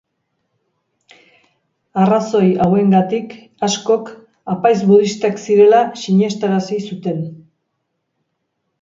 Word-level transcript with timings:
Arrazoi 2.03 2.47
hauengatik, 2.65 3.37
askok, 3.69 4.11
apaiz 4.57 4.75
budistak 4.93 5.41
zirela 5.47 5.85
sinestarazi 6.05 6.83
zuten. 6.91 7.25